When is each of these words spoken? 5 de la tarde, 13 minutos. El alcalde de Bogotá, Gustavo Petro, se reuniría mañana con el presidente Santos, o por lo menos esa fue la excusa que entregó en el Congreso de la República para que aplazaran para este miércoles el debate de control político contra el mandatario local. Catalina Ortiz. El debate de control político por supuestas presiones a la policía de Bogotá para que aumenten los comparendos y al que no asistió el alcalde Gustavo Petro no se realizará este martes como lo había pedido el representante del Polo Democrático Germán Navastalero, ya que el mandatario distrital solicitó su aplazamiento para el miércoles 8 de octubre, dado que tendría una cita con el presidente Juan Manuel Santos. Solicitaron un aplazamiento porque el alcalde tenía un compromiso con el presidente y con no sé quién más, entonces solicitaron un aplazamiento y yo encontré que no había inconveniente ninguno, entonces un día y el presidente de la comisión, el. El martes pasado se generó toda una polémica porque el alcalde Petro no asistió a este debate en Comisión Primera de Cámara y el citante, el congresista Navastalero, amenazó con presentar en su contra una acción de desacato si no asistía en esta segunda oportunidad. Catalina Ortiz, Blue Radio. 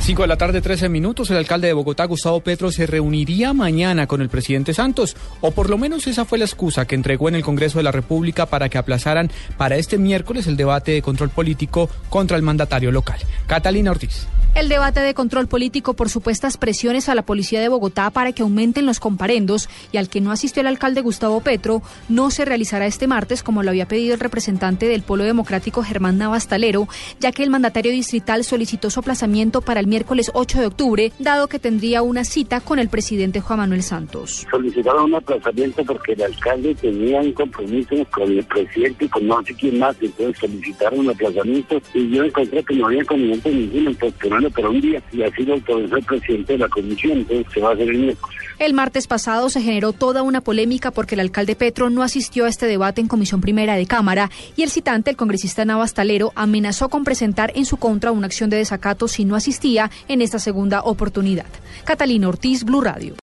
5 0.00 0.22
de 0.22 0.26
la 0.26 0.36
tarde, 0.36 0.60
13 0.60 0.88
minutos. 0.88 1.30
El 1.30 1.36
alcalde 1.36 1.68
de 1.68 1.72
Bogotá, 1.72 2.04
Gustavo 2.04 2.40
Petro, 2.40 2.72
se 2.72 2.84
reuniría 2.84 3.52
mañana 3.52 4.08
con 4.08 4.20
el 4.20 4.28
presidente 4.28 4.74
Santos, 4.74 5.16
o 5.40 5.52
por 5.52 5.70
lo 5.70 5.78
menos 5.78 6.08
esa 6.08 6.24
fue 6.24 6.38
la 6.38 6.46
excusa 6.46 6.84
que 6.84 6.96
entregó 6.96 7.28
en 7.28 7.36
el 7.36 7.44
Congreso 7.44 7.78
de 7.78 7.84
la 7.84 7.92
República 7.92 8.46
para 8.46 8.68
que 8.68 8.78
aplazaran 8.78 9.30
para 9.56 9.76
este 9.76 9.98
miércoles 9.98 10.48
el 10.48 10.56
debate 10.56 10.90
de 10.90 11.02
control 11.02 11.30
político 11.30 11.88
contra 12.08 12.36
el 12.36 12.42
mandatario 12.42 12.90
local. 12.90 13.20
Catalina 13.46 13.92
Ortiz. 13.92 14.26
El 14.54 14.68
debate 14.68 15.00
de 15.00 15.14
control 15.14 15.46
político 15.48 15.94
por 15.94 16.10
supuestas 16.10 16.58
presiones 16.58 17.08
a 17.08 17.14
la 17.14 17.22
policía 17.22 17.58
de 17.62 17.70
Bogotá 17.70 18.10
para 18.10 18.32
que 18.32 18.42
aumenten 18.42 18.84
los 18.84 19.00
comparendos 19.00 19.70
y 19.92 19.96
al 19.96 20.10
que 20.10 20.20
no 20.20 20.30
asistió 20.30 20.60
el 20.60 20.66
alcalde 20.66 21.00
Gustavo 21.00 21.40
Petro 21.40 21.80
no 22.10 22.30
se 22.30 22.44
realizará 22.44 22.84
este 22.84 23.06
martes 23.06 23.42
como 23.42 23.62
lo 23.62 23.70
había 23.70 23.88
pedido 23.88 24.12
el 24.12 24.20
representante 24.20 24.88
del 24.88 25.04
Polo 25.04 25.24
Democrático 25.24 25.82
Germán 25.82 26.18
Navastalero, 26.18 26.86
ya 27.18 27.32
que 27.32 27.42
el 27.42 27.48
mandatario 27.48 27.92
distrital 27.92 28.44
solicitó 28.44 28.90
su 28.90 29.00
aplazamiento 29.00 29.62
para 29.62 29.80
el 29.80 29.86
miércoles 29.86 30.30
8 30.34 30.60
de 30.60 30.66
octubre, 30.66 31.12
dado 31.18 31.48
que 31.48 31.58
tendría 31.58 32.02
una 32.02 32.24
cita 32.24 32.60
con 32.60 32.78
el 32.78 32.90
presidente 32.90 33.40
Juan 33.40 33.60
Manuel 33.60 33.82
Santos. 33.82 34.46
Solicitaron 34.50 35.04
un 35.04 35.14
aplazamiento 35.14 35.82
porque 35.82 36.12
el 36.12 36.24
alcalde 36.24 36.74
tenía 36.74 37.22
un 37.22 37.32
compromiso 37.32 37.94
con 38.10 38.30
el 38.30 38.44
presidente 38.44 39.06
y 39.06 39.08
con 39.08 39.26
no 39.26 39.42
sé 39.44 39.54
quién 39.54 39.78
más, 39.78 39.96
entonces 39.98 40.36
solicitaron 40.38 41.00
un 41.00 41.10
aplazamiento 41.10 41.80
y 41.94 42.10
yo 42.10 42.22
encontré 42.22 42.62
que 42.62 42.74
no 42.74 42.86
había 42.88 43.00
inconveniente 43.00 43.50
ninguno, 43.50 43.90
entonces 43.90 44.41
un 44.68 44.80
día 44.80 45.02
y 45.12 45.22
el 45.22 45.32
presidente 46.04 46.52
de 46.52 46.58
la 46.58 46.68
comisión, 46.68 47.26
el. 47.30 48.16
El 48.58 48.74
martes 48.74 49.06
pasado 49.06 49.50
se 49.50 49.60
generó 49.60 49.92
toda 49.92 50.22
una 50.22 50.40
polémica 50.40 50.90
porque 50.90 51.14
el 51.14 51.20
alcalde 51.20 51.56
Petro 51.56 51.90
no 51.90 52.02
asistió 52.02 52.44
a 52.44 52.48
este 52.48 52.66
debate 52.66 53.00
en 53.00 53.08
Comisión 53.08 53.40
Primera 53.40 53.74
de 53.74 53.86
Cámara 53.86 54.30
y 54.56 54.62
el 54.62 54.70
citante, 54.70 55.10
el 55.10 55.16
congresista 55.16 55.64
Navastalero, 55.64 56.32
amenazó 56.34 56.88
con 56.88 57.04
presentar 57.04 57.52
en 57.54 57.64
su 57.64 57.76
contra 57.76 58.12
una 58.12 58.26
acción 58.26 58.50
de 58.50 58.58
desacato 58.58 59.08
si 59.08 59.24
no 59.24 59.36
asistía 59.36 59.90
en 60.08 60.22
esta 60.22 60.38
segunda 60.38 60.82
oportunidad. 60.82 61.46
Catalina 61.84 62.28
Ortiz, 62.28 62.64
Blue 62.64 62.80
Radio. 62.82 63.14